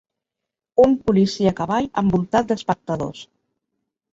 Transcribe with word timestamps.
Un 0.83 0.95
policia 1.09 1.51
a 1.53 1.53
cavall 1.61 1.91
envoltat 2.03 2.49
d'espectadors. 2.53 3.21